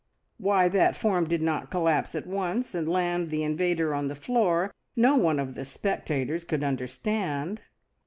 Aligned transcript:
Why 0.39 0.67
that 0.67 0.97
form 0.97 1.29
did 1.29 1.43
not 1.43 1.69
collapse 1.69 2.15
at 2.15 2.25
once, 2.25 2.73
and 2.73 2.89
land 2.89 3.29
the 3.29 3.43
invader 3.43 3.93
on 3.93 4.07
the 4.07 4.15
floor, 4.15 4.73
no 4.95 5.15
one 5.15 5.37
of 5.37 5.53
the 5.53 5.63
spectators 5.63 6.43
could 6.43 6.63
understand! 6.63 7.61